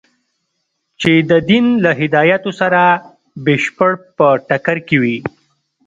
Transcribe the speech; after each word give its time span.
چې 1.01 1.11
د 1.29 1.31
دین 1.49 1.65
له 1.83 1.91
هدایاتو 2.01 2.51
سره 2.59 2.81
بشپړ 3.45 3.91
په 4.17 4.27
ټکر 4.47 4.77
کې 4.87 4.97
وي. 5.03 5.17